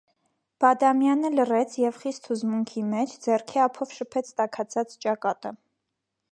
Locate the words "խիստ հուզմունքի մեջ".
2.05-3.15